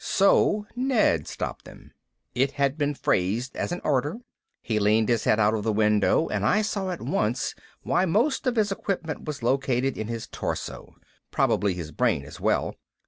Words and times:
So 0.03 0.65
Ned 0.75 1.27
stopped 1.27 1.65
them. 1.65 1.91
It 2.33 2.53
had 2.53 2.75
been 2.75 2.95
phrased 2.95 3.55
as 3.55 3.71
an 3.71 3.81
order. 3.83 4.17
He 4.63 4.79
leaned 4.79 5.09
his 5.09 5.25
head 5.25 5.39
out 5.39 5.53
of 5.53 5.63
the 5.63 5.71
window 5.71 6.27
and 6.27 6.43
I 6.43 6.63
saw 6.63 6.89
at 6.89 7.03
once 7.03 7.53
why 7.83 8.05
most 8.05 8.47
of 8.47 8.55
his 8.55 8.71
equipment 8.71 9.25
was 9.25 9.43
located 9.43 9.99
in 9.99 10.07
his 10.07 10.25
torso. 10.25 10.95
Probably 11.29 11.75
his 11.75 11.91
brain 11.91 12.25
as 12.25 12.39
well. 12.39 12.75